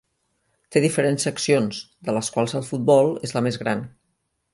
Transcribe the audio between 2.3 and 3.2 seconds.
quals el futbol